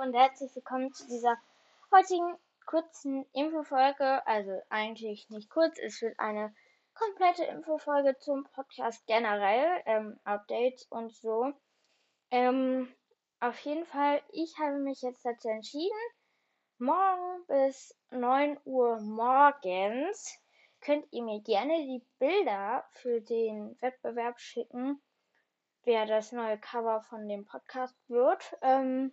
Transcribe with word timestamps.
Und 0.00 0.14
herzlich 0.14 0.54
willkommen 0.54 0.92
zu 0.92 1.08
dieser 1.08 1.36
heutigen 1.90 2.36
kurzen 2.66 3.26
Infofolge. 3.32 4.24
Also 4.28 4.62
eigentlich 4.68 5.28
nicht 5.28 5.50
kurz, 5.50 5.76
es 5.78 6.00
wird 6.00 6.20
eine 6.20 6.54
komplette 6.94 7.42
Infofolge 7.42 8.16
zum 8.18 8.44
Podcast 8.54 9.04
generell, 9.08 9.82
ähm, 9.86 10.20
Updates 10.22 10.86
und 10.90 11.12
so. 11.12 11.52
Ähm, 12.30 12.94
auf 13.40 13.58
jeden 13.60 13.86
Fall, 13.86 14.22
ich 14.30 14.56
habe 14.60 14.78
mich 14.78 15.02
jetzt 15.02 15.24
dazu 15.24 15.48
entschieden, 15.48 15.98
morgen 16.78 17.44
bis 17.48 17.92
9 18.12 18.60
Uhr 18.66 19.00
morgens 19.00 20.38
könnt 20.80 21.12
ihr 21.12 21.24
mir 21.24 21.40
gerne 21.40 21.76
die 21.76 22.06
Bilder 22.20 22.84
für 22.92 23.20
den 23.20 23.76
Wettbewerb 23.80 24.38
schicken 24.38 25.02
wer 25.88 26.04
das 26.04 26.32
neue 26.32 26.58
Cover 26.58 27.00
von 27.08 27.26
dem 27.28 27.46
Podcast 27.46 27.96
wird. 28.08 28.56
Ähm, 28.60 29.12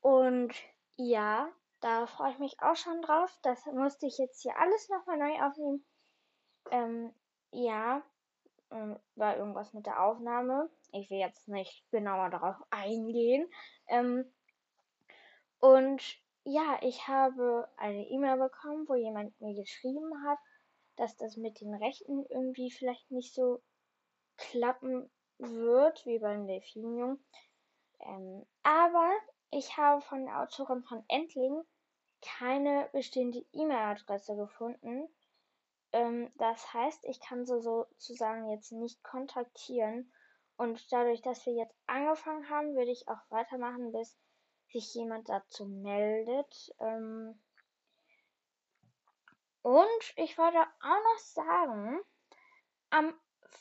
und 0.00 0.54
ja, 0.96 1.48
da 1.80 2.06
freue 2.06 2.32
ich 2.32 2.38
mich 2.38 2.60
auch 2.60 2.76
schon 2.76 3.02
drauf. 3.02 3.36
Das 3.42 3.64
musste 3.66 4.06
ich 4.06 4.18
jetzt 4.18 4.42
hier 4.42 4.56
alles 4.58 4.88
nochmal 4.88 5.18
neu 5.18 5.42
aufnehmen. 5.42 5.84
Ähm, 6.70 7.14
ja, 7.52 8.02
ähm, 8.70 8.98
war 9.14 9.36
irgendwas 9.36 9.72
mit 9.72 9.86
der 9.86 10.02
Aufnahme. 10.02 10.70
Ich 10.92 11.10
will 11.10 11.18
jetzt 11.18 11.48
nicht 11.48 11.88
genauer 11.90 12.30
darauf 12.30 12.56
eingehen. 12.70 13.48
Ähm, 13.88 14.24
und 15.60 16.02
ja, 16.44 16.78
ich 16.82 17.06
habe 17.08 17.68
eine 17.76 18.08
E-Mail 18.08 18.38
bekommen, 18.38 18.88
wo 18.88 18.94
jemand 18.94 19.38
mir 19.40 19.54
geschrieben 19.54 20.24
hat, 20.26 20.38
dass 20.96 21.16
das 21.16 21.36
mit 21.36 21.60
den 21.60 21.74
Rechten 21.74 22.24
irgendwie 22.28 22.70
vielleicht 22.70 23.10
nicht 23.10 23.34
so 23.34 23.62
klappen 24.36 25.10
wird, 25.38 26.04
wie 26.06 26.18
beim 26.18 26.46
Delfinjungen. 26.46 27.22
Ähm, 28.00 28.46
aber 28.62 29.10
ich 29.50 29.76
habe 29.76 30.00
von 30.02 30.24
der 30.26 30.40
Autorin 30.40 30.82
von 30.82 31.04
Endling 31.08 31.62
keine 32.20 32.88
bestimmte 32.92 33.44
E-Mail-Adresse 33.52 34.36
gefunden. 34.36 35.08
Ähm, 35.92 36.30
das 36.36 36.72
heißt, 36.72 37.04
ich 37.04 37.20
kann 37.20 37.46
sie 37.46 37.60
sozusagen 37.60 38.50
jetzt 38.50 38.72
nicht 38.72 39.02
kontaktieren. 39.02 40.12
Und 40.56 40.92
dadurch, 40.92 41.22
dass 41.22 41.46
wir 41.46 41.54
jetzt 41.54 41.74
angefangen 41.86 42.50
haben, 42.50 42.74
würde 42.74 42.90
ich 42.90 43.08
auch 43.08 43.20
weitermachen, 43.30 43.92
bis 43.92 44.18
sich 44.72 44.92
jemand 44.94 45.28
dazu 45.28 45.64
meldet. 45.66 46.74
Ähm, 46.80 47.40
und 49.62 50.12
ich 50.16 50.36
wollte 50.36 50.58
auch 50.58 51.02
noch 51.14 51.18
sagen, 51.18 52.00
am 52.90 53.14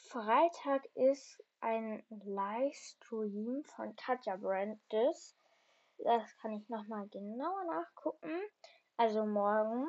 Freitag 0.10 0.86
ist 0.96 1.44
ein 1.60 2.04
Livestream 2.10 3.64
von 3.64 3.96
Katja 3.96 4.36
Brandes. 4.38 5.37
Das 6.00 6.38
kann 6.38 6.54
ich 6.54 6.68
nochmal 6.70 7.08
genauer 7.10 7.64
nachgucken. 7.66 8.42
Also 8.98 9.26
morgen. 9.26 9.88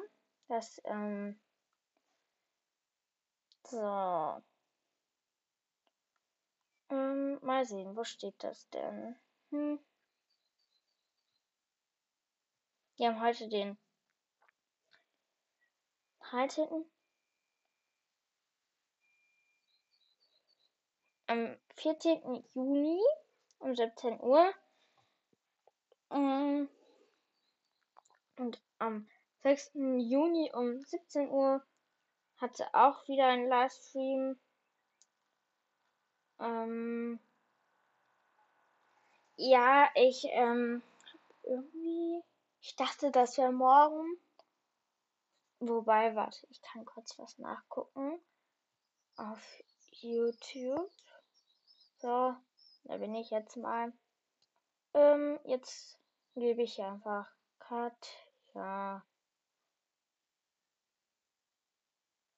Das, 0.48 0.80
ähm, 0.84 1.40
so. 3.64 4.42
Ähm, 6.90 7.38
mal 7.42 7.64
sehen, 7.66 7.94
wo 7.96 8.04
steht 8.04 8.42
das 8.42 8.68
denn? 8.70 9.16
Hm. 9.50 9.78
Wir 12.96 13.08
haben 13.08 13.20
heute 13.20 13.48
den 13.48 13.78
13 16.30 16.84
am 21.26 21.56
14. 21.76 22.44
Juni 22.54 23.00
um 23.58 23.74
17 23.74 24.20
Uhr. 24.20 24.52
Ähm, 26.10 26.68
und 28.36 28.62
am 28.78 29.08
6. 29.42 29.72
Juni 29.74 30.50
um 30.54 30.80
17 30.82 31.30
Uhr 31.30 31.64
hat 32.38 32.56
sie 32.56 32.74
auch 32.74 33.06
wieder 33.08 33.26
einen 33.26 33.48
Livestream. 33.48 34.38
Ähm, 36.40 37.20
ja, 39.36 39.88
ich 39.94 40.24
ähm, 40.30 40.82
irgendwie, 41.42 42.22
ich 42.60 42.76
dachte, 42.76 43.10
das 43.10 43.38
wäre 43.38 43.52
morgen. 43.52 44.06
Wobei, 45.60 46.14
warte, 46.14 46.46
ich 46.50 46.62
kann 46.62 46.84
kurz 46.84 47.18
was 47.18 47.38
nachgucken 47.38 48.20
auf 49.16 49.40
YouTube. 49.90 50.90
So, 51.98 52.34
da 52.84 52.96
bin 52.98 53.14
ich 53.16 53.30
jetzt 53.30 53.56
mal. 53.56 53.92
Ähm, 54.94 55.38
jetzt 55.44 55.97
gebe 56.38 56.62
ich 56.62 56.80
einfach 56.82 57.26
Katja 57.58 59.04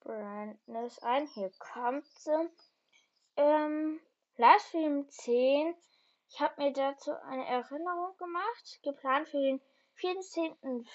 Brandness 0.00 0.98
ein. 1.00 1.26
Hier 1.28 1.50
kommt 1.58 2.06
sie. 2.06 2.50
Ähm, 3.36 4.00
Livestream 4.36 5.08
10. 5.08 5.74
Ich 6.30 6.40
habe 6.40 6.62
mir 6.62 6.72
dazu 6.72 7.12
eine 7.24 7.46
Erinnerung 7.46 8.16
gemacht, 8.16 8.80
geplant 8.82 9.28
für 9.28 9.40
den 9.40 9.60
14.05. 9.98 10.86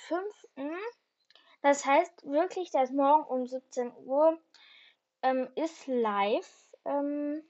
Das 1.62 1.86
heißt 1.86 2.26
wirklich, 2.26 2.72
dass 2.72 2.92
morgen 2.92 3.24
um 3.26 3.46
17 3.46 3.92
Uhr 4.06 4.40
ähm, 5.22 5.50
ist 5.56 5.88
live. 5.88 6.70
Ähm, 6.86 7.44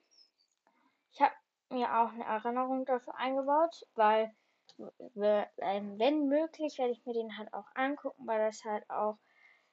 ich 1.11 1.21
habe 1.21 1.33
mir 1.69 1.97
auch 1.97 2.11
eine 2.11 2.25
Erinnerung 2.25 2.85
dafür 2.85 3.15
eingebaut, 3.15 3.85
weil 3.95 4.33
wenn 4.78 6.28
möglich, 6.28 6.78
werde 6.78 6.91
ich 6.94 7.06
mir 7.06 7.13
den 7.13 7.38
halt 7.38 7.53
auch 7.53 7.68
angucken, 7.75 8.28
weil 8.28 8.40
das 8.40 8.63
halt 8.63 8.90
auch 8.90 9.18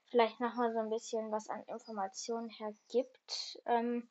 vielleicht 0.06 0.40
nochmal 0.40 0.72
so 0.72 0.78
ein 0.78 0.90
bisschen 0.90 1.30
was 1.32 1.48
an 1.48 1.62
Informationen 1.64 2.48
hergibt. 2.50 3.60
Ähm, 3.66 4.08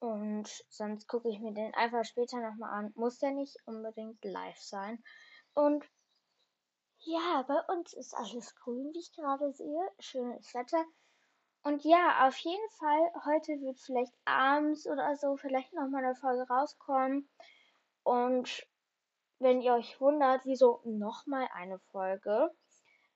und 0.00 0.48
sonst 0.68 1.06
gucke 1.06 1.28
ich 1.28 1.38
mir 1.38 1.52
den 1.52 1.74
einfach 1.74 2.04
später 2.04 2.40
nochmal 2.40 2.70
an. 2.70 2.92
Muss 2.96 3.18
der 3.18 3.30
nicht 3.30 3.56
unbedingt 3.66 4.24
live 4.24 4.58
sein. 4.58 5.02
Und 5.54 5.84
ja, 7.00 7.44
bei 7.46 7.60
uns 7.74 7.92
ist 7.92 8.14
alles 8.14 8.54
grün, 8.56 8.92
wie 8.92 8.98
ich 8.98 9.12
gerade 9.12 9.52
sehe. 9.52 9.88
Schönes 10.00 10.52
Wetter. 10.54 10.84
Und 11.62 11.84
ja, 11.84 12.26
auf 12.26 12.36
jeden 12.38 12.70
Fall, 12.70 13.12
heute 13.24 13.52
wird 13.60 13.78
vielleicht 13.78 14.12
abends 14.24 14.86
oder 14.88 15.14
so 15.16 15.36
vielleicht 15.36 15.72
nochmal 15.72 16.04
eine 16.04 16.16
Folge 16.16 16.48
rauskommen. 16.48 17.28
Und 18.02 18.66
wenn 19.42 19.60
ihr 19.60 19.74
euch 19.74 20.00
wundert, 20.00 20.44
wieso 20.44 20.80
nochmal 20.84 21.48
eine 21.54 21.78
Folge, 21.90 22.50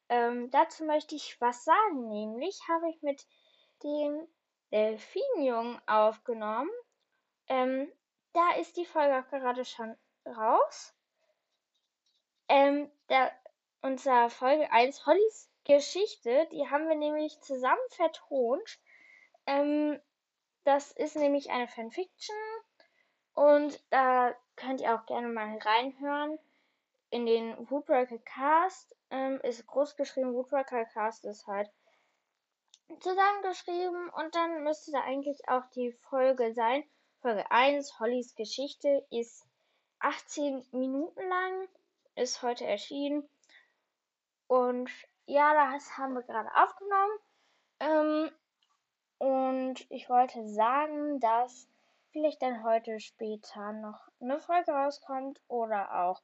ähm, 0.09 0.51
dazu 0.51 0.85
möchte 0.85 1.15
ich 1.15 1.41
was 1.41 1.65
sagen. 1.65 2.09
Nämlich 2.09 2.61
habe 2.69 2.89
ich 2.91 3.03
mit 3.03 3.27
dem 3.83 4.27
Delfinjungen 4.73 5.81
aufgenommen. 5.87 6.71
Ähm, 7.49 7.91
da 8.33 8.55
ist 8.57 8.77
die 8.77 8.85
Folge 8.85 9.19
auch 9.19 9.31
gerade 9.31 9.65
schon 9.65 9.97
raus. 10.27 10.95
Ähm, 12.49 12.91
da, 13.09 13.31
unser 13.83 14.31
Folge 14.31 14.71
1 14.71 15.07
Hollys 15.07 15.51
Geschichte, 15.65 16.47
die 16.53 16.69
haben 16.71 16.89
wir 16.89 16.95
nämlich 16.95 17.41
zusammen 17.41 17.81
vertont. 17.91 18.79
Ähm, 19.47 20.01
das 20.65 20.93
ist 20.93 21.17
nämlich 21.17 21.51
eine 21.51 21.69
Fanfiction 21.69 22.37
und 23.35 23.81
da 23.91 24.35
könnt 24.57 24.81
ihr 24.81 24.95
auch 24.95 25.07
gerne 25.07 25.29
mal 25.29 25.59
reinhören. 25.59 26.39
In 27.11 27.27
den 27.27 27.71
Woodbreaker 27.71 28.19
Cast 28.19 28.97
ähm, 29.11 29.41
ist 29.43 29.67
groß 29.67 29.97
geschrieben, 29.97 30.35
Woodbreaker 30.35 30.85
Cast 30.87 31.25
ist 31.25 31.47
halt 31.47 31.71
zusammengeschrieben 33.01 34.11
und 34.11 34.35
dann 34.35 34.65
müsste 34.65 34.93
da 34.93 35.03
eigentlich 35.03 35.49
auch 35.49 35.65
die 35.75 35.93
Folge 35.93 36.53
sein. 36.55 36.85
Folge 37.21 37.51
1, 37.51 37.99
Hollys 38.01 38.35
Geschichte, 38.35 39.07
ist 39.11 39.47
18 40.01 40.67
Minuten 40.73 41.29
lang, 41.29 41.69
ist 42.15 42.43
heute 42.43 42.67
erschienen 42.67 43.29
und 44.47 44.91
ja, 45.27 45.73
das 45.73 45.97
haben 45.99 46.15
wir 46.15 46.23
gerade 46.23 46.49
aufgenommen. 46.55 47.19
Ähm, 47.81 48.31
und 49.19 49.91
ich 49.91 50.09
wollte 50.09 50.49
sagen, 50.49 51.19
dass 51.21 51.69
vielleicht 52.17 52.41
dann 52.41 52.65
heute 52.65 52.99
später 52.99 53.75
noch 53.75 54.09
eine 54.23 54.41
Folge 54.41 54.71
rauskommt 54.71 55.39
oder 55.49 56.07
auch 56.07 56.23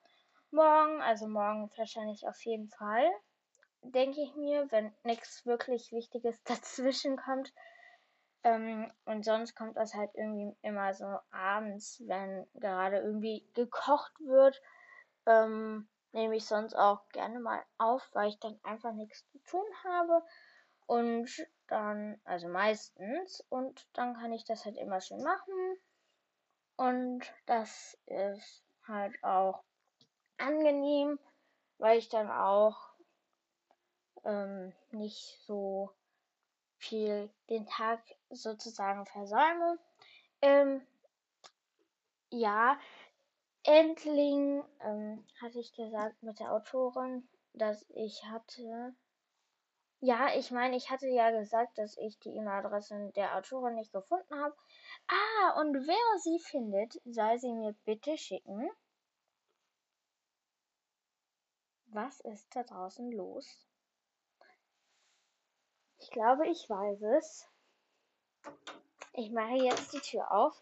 morgen. 0.51 1.03
Also 1.03 1.29
morgen 1.29 1.71
wahrscheinlich 1.77 2.27
auf 2.27 2.43
jeden 2.47 2.71
Fall, 2.71 3.11
denke 3.83 4.23
ich 4.23 4.35
mir, 4.35 4.73
wenn 4.73 4.95
nichts 5.05 5.45
wirklich 5.45 5.93
Wichtiges 5.93 6.43
dazwischen 6.45 7.19
kommt. 7.19 7.53
Ähm, 8.43 8.91
und 9.05 9.23
sonst 9.23 9.55
kommt 9.55 9.77
das 9.77 9.93
halt 9.93 10.11
irgendwie 10.15 10.57
immer 10.63 10.95
so 10.95 11.19
abends, 11.31 12.03
wenn 12.07 12.47
gerade 12.55 12.97
irgendwie 13.01 13.47
gekocht 13.53 14.19
wird. 14.21 14.63
Ähm, 15.27 15.91
nehme 16.13 16.37
ich 16.37 16.47
sonst 16.47 16.75
auch 16.75 17.07
gerne 17.11 17.39
mal 17.39 17.63
auf, 17.77 18.09
weil 18.15 18.31
ich 18.31 18.39
dann 18.41 18.59
einfach 18.63 18.95
nichts 18.95 19.27
zu 19.31 19.39
tun 19.41 19.67
habe. 19.85 20.23
Und 20.87 21.31
dann, 21.69 22.21
also 22.25 22.49
meistens, 22.49 23.45
und 23.49 23.87
dann 23.95 24.15
kann 24.15 24.33
ich 24.33 24.45
das 24.45 24.65
halt 24.65 24.77
immer 24.77 25.01
schön 25.01 25.23
machen. 25.23 25.77
Und 26.77 27.33
das 27.47 27.99
ist 28.07 28.63
halt 28.87 29.15
auch 29.23 29.63
angenehm, 30.39 31.19
weil 31.79 31.99
ich 31.99 32.09
dann 32.09 32.31
auch 32.31 32.77
ähm, 34.25 34.73
nicht 34.91 35.39
so 35.47 35.91
viel 36.79 37.31
den 37.49 37.67
Tag 37.67 38.01
sozusagen 38.31 39.07
versäume. 39.07 39.79
Ähm, 40.41 40.85
ja, 42.31 42.79
Endling 43.65 44.65
ähm, 44.81 45.25
hatte 45.41 45.61
ich 45.61 45.73
gesagt 45.75 46.23
mit 46.23 46.41
der 46.41 46.53
Autorin, 46.53 47.29
dass 47.53 47.89
ich 47.91 48.25
hatte. 48.25 48.95
Ja, 50.05 50.35
ich 50.35 50.51
meine, 50.51 50.77
ich 50.77 50.91
hatte 50.91 51.07
ja 51.07 51.31
gesagt, 51.31 51.79
dass 51.79 51.97
ich 51.97 52.19
die 52.19 52.31
E-Mail-Adresse 52.31 53.13
der 53.15 53.37
Autorin 53.37 53.77
nicht 53.77 53.93
gefunden 53.93 54.35
habe. 54.35 54.57
Ah, 55.07 55.61
und 55.61 55.87
wer 55.87 56.19
sie 56.19 56.41
findet, 56.41 57.01
soll 57.05 57.39
sie 57.39 57.53
mir 57.53 57.73
bitte 57.85 58.19
schicken. 58.19 58.69
Was 61.87 62.19
ist 62.19 62.49
da 62.57 62.65
draußen 62.65 63.13
los? 63.13 63.47
Ich 66.01 66.11
glaube, 66.11 66.49
ich 66.49 66.69
weiß 66.69 67.01
es. 67.21 67.49
Ich 69.13 69.31
mache 69.31 69.55
jetzt 69.55 69.93
die 69.93 70.01
Tür 70.01 70.33
auf 70.33 70.61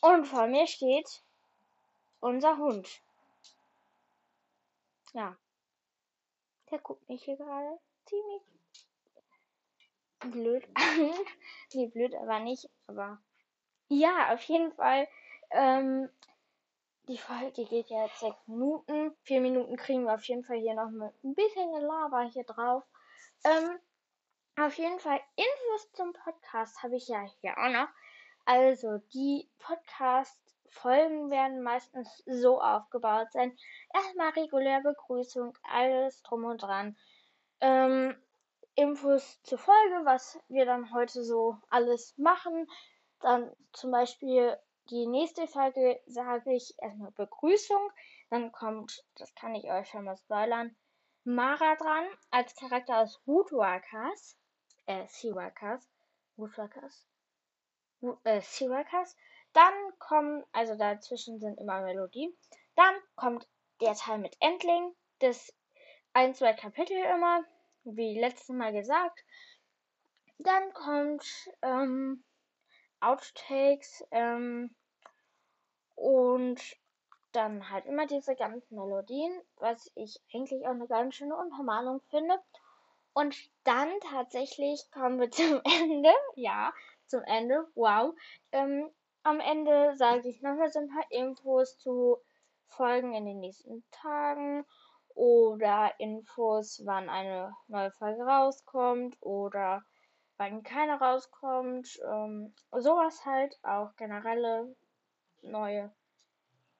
und 0.00 0.24
vor 0.24 0.48
mir 0.48 0.66
steht 0.66 1.22
unser 2.18 2.56
Hund. 2.58 3.00
Ja. 5.12 5.36
Der 6.72 6.80
guckt 6.80 7.08
mich 7.08 7.22
hier 7.22 7.36
gerade 7.36 7.78
ziemlich 8.06 8.51
blöd 10.30 10.64
an. 10.74 11.10
nee, 11.74 11.86
blöd 11.88 12.14
aber 12.14 12.40
nicht, 12.40 12.68
aber 12.86 13.18
ja, 13.88 14.32
auf 14.32 14.42
jeden 14.44 14.72
Fall. 14.72 15.06
Ähm, 15.50 16.08
die 17.08 17.18
Folge 17.18 17.64
geht 17.64 17.90
ja 17.90 18.06
jetzt 18.06 18.20
sechs 18.20 18.46
Minuten. 18.46 19.14
Vier 19.22 19.40
Minuten 19.40 19.76
kriegen 19.76 20.04
wir 20.04 20.14
auf 20.14 20.24
jeden 20.24 20.44
Fall 20.44 20.58
hier 20.58 20.74
noch 20.74 20.90
mit 20.90 21.12
ein 21.24 21.34
bisschen 21.34 21.72
Gelaber 21.72 22.22
hier 22.22 22.44
drauf. 22.44 22.84
Ähm, 23.44 23.78
auf 24.58 24.78
jeden 24.78 25.00
Fall 25.00 25.20
Infos 25.36 25.92
zum 25.92 26.12
Podcast 26.12 26.82
habe 26.82 26.96
ich 26.96 27.08
ja 27.08 27.22
hier 27.40 27.58
auch 27.58 27.70
noch. 27.70 27.88
Also 28.44 28.98
die 29.12 29.50
Podcast-Folgen 29.58 31.30
werden 31.30 31.62
meistens 31.62 32.22
so 32.26 32.60
aufgebaut 32.60 33.32
sein. 33.32 33.56
Erstmal 33.92 34.30
regulär 34.30 34.80
Begrüßung, 34.80 35.56
alles 35.62 36.22
drum 36.22 36.44
und 36.44 36.62
dran. 36.62 36.96
Ähm, 37.60 38.16
Infos 38.74 39.40
zur 39.42 39.58
Folge, 39.58 40.04
was 40.04 40.38
wir 40.48 40.64
dann 40.64 40.92
heute 40.92 41.22
so 41.24 41.56
alles 41.68 42.16
machen. 42.16 42.68
Dann 43.20 43.54
zum 43.72 43.90
Beispiel 43.90 44.56
die 44.90 45.06
nächste 45.06 45.46
Folge 45.46 46.00
sage 46.06 46.54
ich 46.54 46.74
erstmal 46.78 47.12
Begrüßung. 47.12 47.90
Dann 48.30 48.50
kommt, 48.52 49.04
das 49.16 49.34
kann 49.34 49.54
ich 49.54 49.70
euch 49.70 49.88
schon 49.88 50.04
mal 50.04 50.16
spoilern, 50.16 50.74
Mara 51.24 51.76
dran 51.76 52.06
als 52.30 52.56
Charakter 52.56 52.98
aus 52.98 53.20
Woodwalkers 53.26 54.36
äh, 54.86 55.06
Seaworkers, 55.06 55.88
Woodworkers, 56.36 57.06
äh, 58.24 58.40
Seaworkers. 58.40 59.16
Dann 59.52 59.72
kommen, 59.98 60.44
also 60.52 60.76
dazwischen 60.76 61.38
sind 61.38 61.58
immer 61.60 61.82
Melodien. 61.82 62.32
Dann 62.74 62.94
kommt 63.14 63.46
der 63.80 63.94
Teil 63.94 64.18
mit 64.18 64.36
Endling, 64.40 64.94
das 65.18 65.54
ein, 66.12 66.34
zwei 66.34 66.52
Kapitel 66.54 66.96
immer, 66.96 67.44
wie 67.84 68.18
letztes 68.18 68.48
Mal 68.48 68.72
gesagt. 68.72 69.24
Dann 70.38 70.72
kommt 70.72 71.24
ähm, 71.62 72.24
Outtakes 73.00 74.04
ähm, 74.10 74.74
und 75.94 76.60
dann 77.32 77.70
halt 77.70 77.86
immer 77.86 78.06
diese 78.06 78.34
ganzen 78.34 78.76
Melodien, 78.76 79.40
was 79.56 79.90
ich 79.94 80.20
eigentlich 80.34 80.66
auch 80.66 80.70
eine 80.70 80.86
ganz 80.86 81.14
schöne 81.14 81.36
Untermalung 81.36 82.00
finde. 82.10 82.38
Und 83.14 83.36
dann 83.64 83.88
tatsächlich 84.00 84.90
kommen 84.90 85.20
wir 85.20 85.30
zum 85.30 85.60
Ende. 85.64 86.12
Ja, 86.34 86.72
zum 87.06 87.22
Ende. 87.22 87.66
Wow. 87.74 88.14
Ähm, 88.52 88.90
am 89.22 89.40
Ende 89.40 89.94
sage 89.96 90.28
ich 90.28 90.42
nochmal 90.42 90.70
so 90.70 90.80
ein 90.80 90.88
paar 90.88 91.10
Infos 91.10 91.78
zu 91.78 92.18
Folgen 92.66 93.14
in 93.14 93.26
den 93.26 93.40
nächsten 93.40 93.84
Tagen 93.90 94.64
oder 95.14 95.92
Infos, 95.98 96.82
wann 96.84 97.08
eine 97.08 97.54
neue 97.68 97.90
Folge 97.92 98.22
rauskommt 98.22 99.16
oder 99.20 99.82
wann 100.36 100.62
keine 100.62 100.98
rauskommt. 100.98 102.00
Ähm, 102.04 102.54
sowas 102.72 103.24
halt, 103.24 103.58
auch 103.62 103.94
generelle 103.96 104.74
neue 105.42 105.92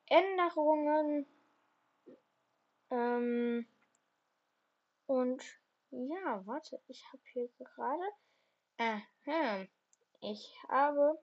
Änderungen. 0.07 1.27
Ähm, 2.91 3.67
und 5.07 5.43
ja, 5.91 6.43
warte, 6.47 6.81
ich 6.89 7.05
habe 7.13 7.23
hier 7.33 7.49
gerade. 7.59 8.09
Aha, 8.79 9.67
ich 10.21 10.57
habe 10.69 11.19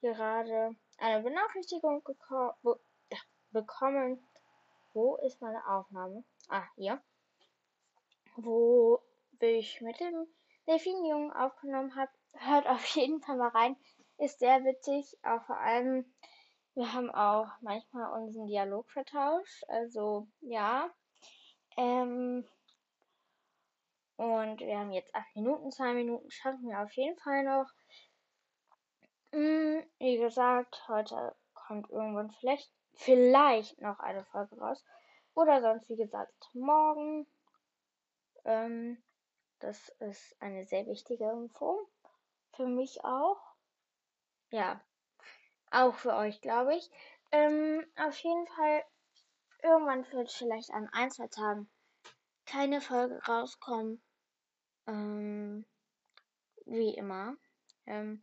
gerade 0.00 0.76
eine 0.98 1.22
Benachrichtigung 1.22 2.02
bekommen. 3.52 4.26
Wo 4.94 5.16
ist 5.16 5.42
meine 5.42 5.66
Aufnahme? 5.66 6.24
Ah, 6.48 6.64
hier. 6.76 7.02
Wo 8.36 9.00
ich 9.40 9.80
mit 9.80 10.00
dem 10.00 10.26
Delfinjungen 10.66 11.32
aufgenommen 11.32 11.94
habe. 11.96 12.10
Hört 12.32 12.66
auf 12.66 12.84
jeden 12.96 13.20
Fall 13.20 13.36
mal 13.36 13.48
rein. 13.48 13.76
Ist 14.18 14.38
sehr 14.38 14.64
witzig. 14.64 15.18
Auch 15.22 15.44
vor 15.44 15.58
allem, 15.58 16.04
wir 16.74 16.92
haben 16.92 17.10
auch 17.10 17.48
manchmal 17.60 18.10
unseren 18.22 18.46
Dialog 18.46 18.90
vertauscht. 18.90 19.64
Also, 19.68 20.28
ja. 20.40 20.88
Ähm, 21.76 22.46
und 24.16 24.60
wir 24.60 24.78
haben 24.78 24.92
jetzt 24.92 25.14
8 25.14 25.34
Minuten, 25.34 25.72
2 25.72 25.92
Minuten 25.94 26.30
schaffen 26.30 26.68
wir 26.68 26.80
auf 26.80 26.92
jeden 26.92 27.18
Fall 27.18 27.42
noch. 27.42 27.68
Hm, 29.32 29.84
wie 29.98 30.18
gesagt, 30.18 30.84
heute 30.88 31.34
kommt 31.54 31.90
irgendwann 31.90 32.30
vielleicht, 32.38 32.70
vielleicht 32.94 33.80
noch 33.80 33.98
eine 34.00 34.24
Folge 34.24 34.58
raus. 34.58 34.84
Oder 35.34 35.60
sonst, 35.60 35.88
wie 35.88 35.96
gesagt, 35.96 36.32
morgen. 36.54 37.26
Ähm, 38.44 39.02
das 39.58 39.88
ist 40.00 40.36
eine 40.40 40.64
sehr 40.64 40.86
wichtige 40.86 41.30
Info. 41.30 41.88
Für 42.52 42.66
mich 42.66 43.04
auch. 43.04 43.40
Ja. 44.50 44.80
Auch 45.70 45.94
für 45.94 46.14
euch, 46.14 46.40
glaube 46.40 46.76
ich. 46.76 46.90
Ähm, 47.32 47.84
auf 47.96 48.16
jeden 48.18 48.46
Fall, 48.46 48.84
irgendwann 49.62 50.10
wird 50.12 50.30
vielleicht 50.30 50.70
an 50.70 50.88
ein, 50.92 51.10
zwei 51.10 51.26
Tagen 51.28 51.68
keine 52.46 52.80
Folge 52.80 53.20
rauskommen. 53.26 54.00
Ähm, 54.86 55.66
wie 56.66 56.94
immer. 56.94 57.36
Ähm, 57.86 58.22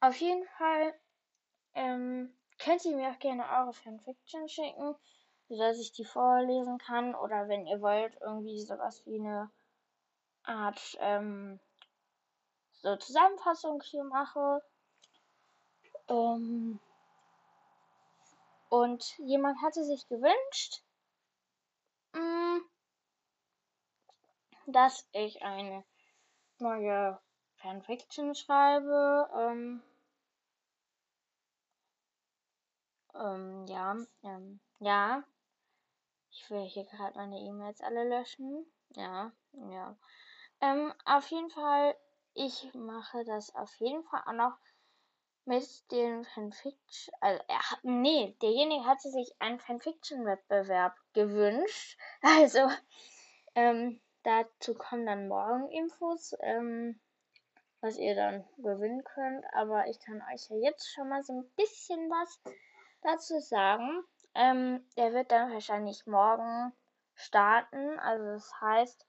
auf 0.00 0.16
jeden 0.16 0.44
Fall 0.58 0.94
ähm, 1.74 2.36
könnt 2.64 2.84
ihr 2.84 2.96
mir 2.96 3.10
auch 3.10 3.18
gerne 3.18 3.44
eure 3.48 3.72
Fanfiction 3.72 4.48
schicken, 4.48 4.94
sodass 5.48 5.78
ich 5.78 5.92
die 5.92 6.04
vorlesen 6.04 6.78
kann. 6.78 7.14
Oder 7.14 7.48
wenn 7.48 7.66
ihr 7.66 7.80
wollt, 7.80 8.16
irgendwie 8.20 8.60
sowas 8.60 9.04
wie 9.06 9.18
eine 9.18 9.50
Art 10.44 10.96
ähm, 11.00 11.60
so 12.72 12.96
Zusammenfassung 12.96 13.80
hier 13.82 14.04
mache. 14.04 14.62
Ähm, 16.08 16.80
und 18.68 19.18
jemand 19.18 19.60
hatte 19.62 19.84
sich 19.84 20.08
gewünscht, 20.08 20.82
mm, 22.12 22.58
dass 24.66 25.06
ich 25.12 25.42
eine 25.42 25.84
neue 26.58 27.20
Fanfiction 27.56 28.34
schreibe. 28.34 29.28
Ähm, 29.36 29.82
ähm, 33.14 33.66
ja, 33.66 33.96
ähm, 34.22 34.60
ja. 34.80 35.24
Ich 36.30 36.48
will 36.50 36.64
hier 36.64 36.84
gerade 36.84 37.16
meine 37.16 37.38
E-Mails 37.38 37.80
alle 37.80 38.08
löschen. 38.08 38.66
Ja, 38.90 39.32
ja. 39.70 39.96
Ähm, 40.60 40.92
auf 41.04 41.26
jeden 41.30 41.50
Fall, 41.50 41.96
ich 42.34 42.72
mache 42.74 43.24
das 43.24 43.54
auf 43.54 43.74
jeden 43.76 44.02
Fall 44.04 44.22
auch 44.26 44.32
noch 44.32 44.56
mit 45.44 45.64
den 45.90 46.24
Fanfiction. 46.24 47.14
Also, 47.20 47.42
er 47.48 47.70
hat, 47.70 47.80
nee, 47.82 48.36
derjenige 48.40 48.86
hatte 48.86 49.10
sich 49.10 49.34
einen 49.40 49.58
Fanfiction-Wettbewerb 49.60 50.96
gewünscht. 51.12 51.98
Also, 52.22 52.68
ähm, 53.54 54.00
Dazu 54.24 54.74
kommen 54.74 55.04
dann 55.04 55.26
morgen 55.26 55.68
Infos, 55.70 56.36
ähm, 56.42 57.00
was 57.80 57.98
ihr 57.98 58.14
dann 58.14 58.44
gewinnen 58.58 59.02
könnt. 59.02 59.44
Aber 59.52 59.88
ich 59.88 59.98
kann 59.98 60.22
euch 60.32 60.48
ja 60.48 60.56
jetzt 60.58 60.92
schon 60.92 61.08
mal 61.08 61.24
so 61.24 61.32
ein 61.32 61.50
bisschen 61.56 62.08
was 62.08 62.40
dazu 63.02 63.38
sagen. 63.40 64.04
Ähm, 64.34 64.86
der 64.96 65.12
wird 65.12 65.30
dann 65.30 65.52
wahrscheinlich 65.52 66.06
morgen 66.06 66.72
starten. 67.14 67.98
Also 67.98 68.24
das 68.24 68.60
heißt, 68.60 69.06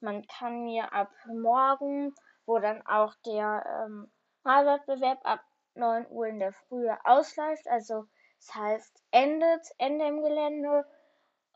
man 0.00 0.26
kann 0.26 0.64
mir 0.64 0.92
ab 0.92 1.10
morgen, 1.26 2.14
wo 2.46 2.58
dann 2.58 2.84
auch 2.86 3.14
der 3.26 3.64
ähm, 3.84 4.10
Malwettbewerb 4.42 5.20
ab 5.24 5.40
9 5.74 6.06
Uhr 6.10 6.26
in 6.26 6.38
der 6.38 6.52
Früh 6.52 6.88
ausläuft, 7.04 7.66
also 7.68 8.06
Das 8.38 8.54
heißt, 8.54 9.04
endet, 9.10 9.66
Ende 9.78 10.06
im 10.06 10.22
Gelände. 10.22 10.86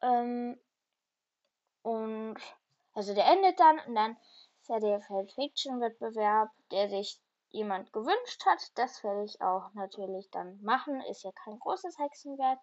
Ähm, 0.02 0.61
und 1.83 2.37
also 2.95 3.14
der 3.14 3.26
endet 3.26 3.59
dann 3.61 3.78
und 3.81 3.95
dann 3.95 4.16
ist 4.61 4.69
ja 4.69 4.78
der 4.81 5.00
Fan-Fiction-Wettbewerb, 5.00 6.50
der 6.71 6.88
sich 6.88 7.21
jemand 7.50 7.93
gewünscht 7.93 8.45
hat. 8.47 8.76
Das 8.79 9.03
werde 9.03 9.25
ich 9.25 9.41
auch 9.41 9.73
natürlich 9.75 10.31
dann 10.31 10.61
machen. 10.62 11.00
Ist 11.03 11.25
ja 11.25 11.33
kein 11.33 11.59
großes 11.59 11.99
Hexenwerk. 11.99 12.59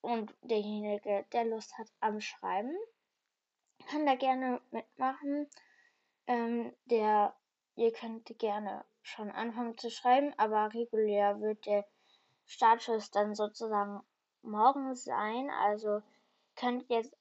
Und 0.00 0.34
derjenige, 0.42 1.24
der 1.32 1.44
Lust 1.46 1.76
hat 1.78 1.88
am 2.00 2.20
Schreiben, 2.20 2.76
kann 3.88 4.04
da 4.06 4.16
gerne 4.16 4.60
mitmachen. 4.70 5.48
Ähm, 6.26 6.74
der, 6.84 7.34
ihr 7.74 7.92
könnt 7.92 8.26
gerne 8.38 8.84
schon 9.02 9.30
anfangen 9.30 9.76
zu 9.78 9.90
schreiben, 9.90 10.34
aber 10.38 10.72
regulär 10.74 11.40
wird 11.40 11.64
der 11.66 11.86
Startschuss 12.46 13.10
dann 13.10 13.34
sozusagen 13.34 14.02
morgen 14.42 14.94
sein. 14.94 15.50
Also 15.50 16.02
könnt 16.54 16.88
jetzt, 16.90 17.16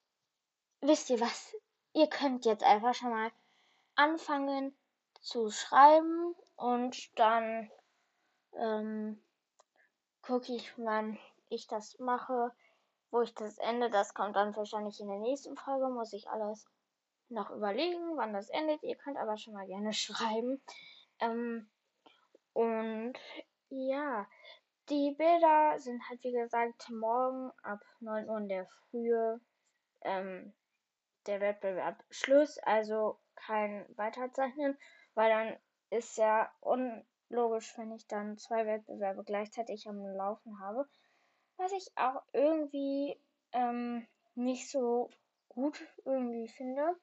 wisst 0.82 1.10
ihr 1.10 1.20
was? 1.20 1.56
Ihr 1.94 2.08
könnt 2.08 2.46
jetzt 2.46 2.64
einfach 2.64 2.94
schon 2.94 3.12
mal 3.12 3.32
anfangen 3.96 4.76
zu 5.24 5.50
schreiben 5.50 6.36
und 6.56 7.18
dann 7.18 7.72
ähm, 8.58 9.24
gucke 10.22 10.54
ich, 10.54 10.72
wann 10.78 11.18
ich 11.50 11.68
das 11.68 11.98
mache, 11.98 12.52
wo 13.10 13.22
ich 13.22 13.34
das 13.34 13.58
ende. 13.58 13.90
Das 13.90 14.14
kommt 14.14 14.36
dann 14.36 14.56
wahrscheinlich 14.56 15.00
in 15.00 15.08
der 15.08 15.20
nächsten 15.20 15.56
Folge, 15.56 15.88
muss 15.90 16.14
ich 16.14 16.30
alles 16.30 16.68
noch 17.30 17.50
überlegen, 17.52 18.18
wann 18.18 18.34
das 18.34 18.50
endet. 18.50 18.84
Ihr 18.84 18.98
könnt 18.98 19.18
aber 19.18 19.38
schon 19.38 19.54
mal 19.54 19.66
gerne 19.66 19.94
schreiben. 19.94 20.62
Ähm, 21.20 21.70
und 22.54 23.14
ja, 23.70 24.28
die 24.90 25.16
Bilder 25.18 25.80
sind 25.80 26.08
halt 26.10 26.24
wie 26.24 26.34
gesagt 26.34 26.90
morgen 26.90 27.52
ab 27.64 27.80
9 28.02 28.30
Uhr 28.30 28.38
in 28.38 28.50
der 28.50 28.68
Früh 28.68 29.40
ähm, 30.02 30.54
der 31.26 31.40
Wettbewerb 31.40 32.04
Schluss, 32.10 32.58
also 32.60 33.18
kein 33.36 33.86
Weiterzeichnen, 33.98 34.78
weil 35.16 35.30
dann 35.30 35.58
ist 35.90 36.18
ja 36.18 36.52
unlogisch, 36.62 37.78
wenn 37.78 37.92
ich 37.92 38.08
dann 38.08 38.38
zwei 38.38 38.66
Wettbewerbe 38.66 39.24
gleichzeitig 39.24 39.88
am 39.88 40.00
Laufen 40.00 40.60
habe. 40.60 40.88
Was 41.58 41.72
ich 41.72 41.92
auch 41.96 42.22
irgendwie 42.34 43.20
ähm, 43.52 44.08
nicht 44.36 44.70
so 44.70 45.10
gut 45.50 45.80
irgendwie 46.06 46.48
finde. 46.48 46.96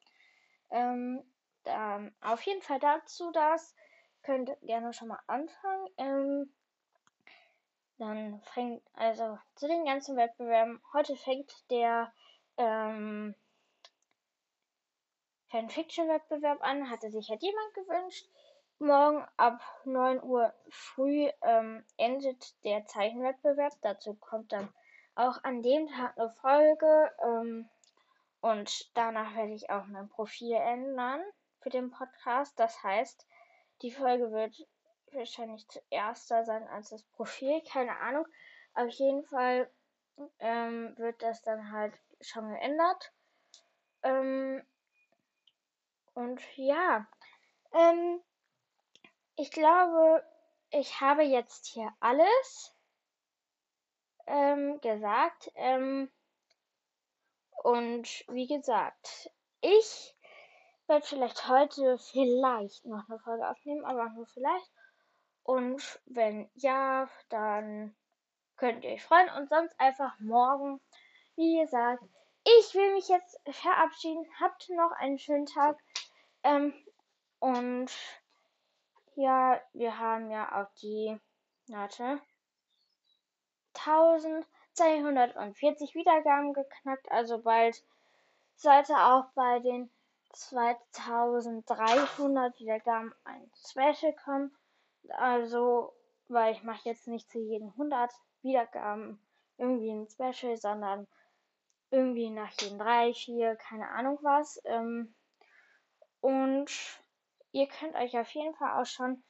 Ähm, 0.70 1.22
dann 1.64 2.14
auf 2.20 2.42
jeden 2.42 2.62
Fall 2.62 2.80
dazu 2.80 3.30
das. 3.32 3.74
Könnt 4.22 4.50
gerne 4.62 4.92
schon 4.92 5.08
mal 5.08 5.20
anfangen. 5.26 5.86
Ähm, 5.96 6.54
dann 7.98 8.40
fängt, 8.54 8.82
also 8.94 9.38
zu 9.54 9.68
den 9.68 9.84
ganzen 9.84 10.16
Wettbewerben, 10.16 10.80
heute 10.92 11.16
fängt 11.16 11.52
der 11.70 12.12
ähm, 12.56 13.34
Fanfiction-Wettbewerb 15.50 16.62
an, 16.62 16.90
hatte 16.90 17.10
sich 17.10 17.28
halt 17.28 17.42
jemand 17.42 17.74
gewünscht. 17.74 18.28
Morgen 18.78 19.26
ab 19.36 19.60
9 19.84 20.22
Uhr 20.22 20.54
früh 20.70 21.28
ähm, 21.42 21.84
endet 21.96 22.54
der 22.64 22.86
Zeichenwettbewerb. 22.86 23.74
Dazu 23.82 24.14
kommt 24.14 24.52
dann 24.52 24.72
auch 25.14 25.42
an 25.44 25.62
dem 25.62 25.88
Tag 25.88 26.16
eine 26.16 26.30
Folge. 26.30 27.12
Ähm, 27.22 27.68
und 28.40 28.96
danach 28.96 29.36
werde 29.36 29.52
ich 29.52 29.68
auch 29.68 29.86
mein 29.86 30.08
Profil 30.08 30.54
ändern 30.54 31.20
für 31.60 31.68
den 31.68 31.90
Podcast. 31.90 32.58
Das 32.58 32.82
heißt, 32.82 33.26
die 33.82 33.90
Folge 33.90 34.32
wird 34.32 34.66
wahrscheinlich 35.12 35.68
zuerst 35.68 36.30
da 36.30 36.44
sein 36.44 36.66
als 36.68 36.90
das 36.90 37.02
Profil. 37.02 37.60
Keine 37.70 37.98
Ahnung. 37.98 38.26
Auf 38.74 38.88
jeden 38.90 39.24
Fall 39.24 39.70
ähm, 40.38 40.96
wird 40.96 41.22
das 41.22 41.42
dann 41.42 41.72
halt 41.72 41.92
schon 42.20 42.48
geändert. 42.50 43.12
Ähm, 44.02 44.64
und 46.20 46.40
ja, 46.56 47.06
ähm, 47.72 48.20
ich 49.36 49.50
glaube, 49.50 50.22
ich 50.70 51.00
habe 51.00 51.22
jetzt 51.22 51.66
hier 51.66 51.90
alles 51.98 52.76
ähm, 54.26 54.80
gesagt. 54.82 55.50
Ähm, 55.54 56.10
und 57.62 58.06
wie 58.28 58.46
gesagt, 58.46 59.30
ich 59.62 60.14
werde 60.86 61.06
vielleicht 61.06 61.48
heute 61.48 61.96
vielleicht 61.98 62.84
noch 62.84 63.08
eine 63.08 63.18
Folge 63.20 63.48
aufnehmen, 63.48 63.86
aber 63.86 64.10
nur 64.10 64.26
vielleicht. 64.26 64.70
Und 65.42 66.00
wenn 66.04 66.50
ja, 66.54 67.08
dann 67.30 67.96
könnt 68.56 68.84
ihr 68.84 68.92
euch 68.92 69.02
freuen. 69.02 69.30
Und 69.30 69.48
sonst 69.48 69.74
einfach 69.80 70.18
morgen, 70.20 70.80
wie 71.36 71.60
gesagt. 71.60 72.04
Ich 72.44 72.74
will 72.74 72.94
mich 72.94 73.08
jetzt 73.08 73.38
verabschieden. 73.50 74.26
Habt 74.40 74.68
noch 74.70 74.92
einen 74.92 75.18
schönen 75.18 75.46
Tag. 75.46 75.78
Ähm, 76.42 76.72
und 77.38 77.90
ja, 79.14 79.60
wir 79.72 79.98
haben 79.98 80.30
ja 80.30 80.62
auch 80.62 80.68
die, 80.80 81.18
warte, 81.68 82.20
1240 83.74 85.94
Wiedergaben 85.94 86.54
geknackt. 86.54 87.10
Also 87.10 87.42
bald 87.42 87.84
sollte 88.56 88.94
auch 88.94 89.26
bei 89.34 89.60
den 89.60 89.90
2300 90.32 92.58
Wiedergaben 92.60 93.12
ein 93.24 93.50
Special 93.54 94.14
kommen. 94.24 94.54
Also, 95.10 95.92
weil 96.28 96.52
ich 96.52 96.62
mache 96.62 96.88
jetzt 96.88 97.08
nicht 97.08 97.28
zu 97.30 97.38
jedem 97.38 97.68
100 97.70 98.12
Wiedergaben 98.42 99.20
irgendwie 99.58 99.90
ein 99.90 100.08
Special, 100.08 100.56
sondern 100.56 101.06
irgendwie 101.90 102.30
nach 102.30 102.52
jeden 102.60 102.78
drei, 102.78 103.12
vier, 103.12 103.56
keine 103.56 103.90
Ahnung 103.90 104.18
was. 104.22 104.60
Ähm, 104.64 105.14
und 106.20 106.70
ihr 107.52 107.66
könnt 107.66 107.94
euch 107.96 108.18
auf 108.18 108.30
jeden 108.30 108.54
Fall 108.54 108.80
auch 108.80 108.86
schon 108.86 109.22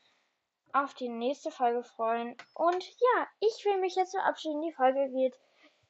auf 0.72 0.94
die 0.94 1.08
nächste 1.08 1.50
Folge 1.50 1.82
freuen. 1.82 2.36
Und 2.54 2.84
ja, 2.84 3.28
ich 3.40 3.64
will 3.64 3.78
mich 3.80 3.96
jetzt 3.96 4.12
verabschieden. 4.12 4.62
Die 4.62 4.72
Folge 4.72 5.08
geht 5.10 5.38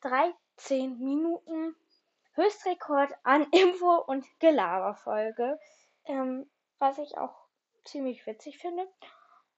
13 0.03 0.99
Minuten. 0.99 1.77
Höchstrekord 2.35 3.13
an 3.25 3.45
Info- 3.53 4.05
und 4.07 4.25
Gelaberfolge. 4.39 5.59
Ähm, 6.07 6.51
was 6.79 6.99
ich 6.99 7.19
auch 7.19 7.35
ziemlich 7.85 8.27
witzig 8.27 8.59
finde. 8.59 8.89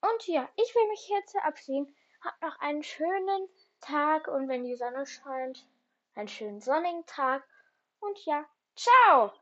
Und 0.00 0.26
ja, 0.26 0.48
ich 0.56 0.74
will 0.74 0.88
mich 0.88 1.08
jetzt 1.08 1.32
verabschieden. 1.32 1.94
Habt 2.20 2.42
noch 2.42 2.58
einen 2.60 2.82
schönen 2.82 3.48
Tag 3.80 4.28
und 4.28 4.48
wenn 4.48 4.64
die 4.64 4.76
Sonne 4.76 5.06
scheint, 5.06 5.66
einen 6.14 6.28
schönen 6.28 6.60
sonnigen 6.60 7.04
Tag. 7.06 7.46
Und 8.00 8.24
ja, 8.24 8.44
ciao! 8.76 9.32